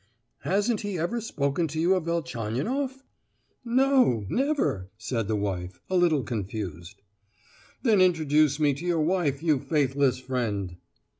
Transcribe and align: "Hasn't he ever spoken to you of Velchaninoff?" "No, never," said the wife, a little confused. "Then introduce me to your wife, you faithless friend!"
"Hasn't 0.39 0.81
he 0.81 0.97
ever 0.97 1.21
spoken 1.21 1.67
to 1.67 1.79
you 1.79 1.93
of 1.93 2.05
Velchaninoff?" 2.05 3.03
"No, 3.63 4.25
never," 4.29 4.89
said 4.97 5.27
the 5.27 5.35
wife, 5.35 5.79
a 5.91 5.95
little 5.95 6.23
confused. 6.23 7.03
"Then 7.83 8.01
introduce 8.01 8.59
me 8.59 8.73
to 8.73 8.83
your 8.87 9.01
wife, 9.01 9.43
you 9.43 9.59
faithless 9.59 10.17
friend!" 10.17 10.77